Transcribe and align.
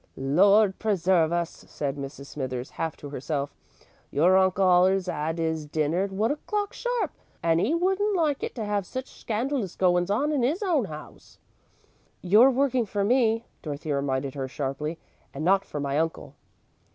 "Lord 0.17 0.79
preserve 0.79 1.31
us," 1.31 1.51
said 1.69 1.95
Mrs. 1.95 2.25
Smithers, 2.25 2.71
half 2.71 2.97
to 2.97 3.09
herself. 3.09 3.53
"Your 4.09 4.35
uncle 4.35 4.65
allers 4.65 5.07
'ad 5.07 5.39
'is 5.39 5.67
dinner 5.67 6.05
at 6.05 6.11
one 6.11 6.31
o'clock, 6.31 6.73
sharp, 6.73 7.11
and 7.43 7.61
'e 7.61 7.75
wouldn't 7.75 8.15
like 8.15 8.41
it 8.41 8.55
to 8.55 8.63
'ave 8.63 8.83
such 8.87 9.05
scandalous 9.11 9.75
goin's 9.75 10.09
on 10.09 10.31
in 10.31 10.43
'is 10.43 10.63
own 10.63 10.87
'ouse." 10.87 11.37
"You're 12.23 12.49
working 12.49 12.87
for 12.87 13.03
me," 13.03 13.45
Dorothy 13.61 13.91
reminded 13.91 14.33
her 14.33 14.47
sharply, 14.47 14.97
"and 15.35 15.45
not 15.45 15.63
for 15.65 15.79
my 15.79 15.99
uncle." 15.99 16.33